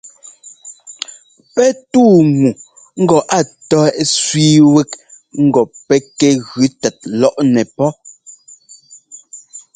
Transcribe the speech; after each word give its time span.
Pɛ́ 1.53 1.69
túu 1.91 2.15
ŋu 2.37 2.49
ŋgɔ 3.01 3.17
a 3.37 3.39
tɔ́ 3.69 3.85
ɛ́sẅíi 4.01 4.57
wɛ́k 4.73 4.91
ŋgɔ 5.45 5.61
pɛ́ 5.87 5.99
kɛ 6.17 6.29
gʉ 6.49 6.61
tɛt 6.81 6.97
lɔꞌnɛ 7.19 7.63
pɔ́. 7.77 7.89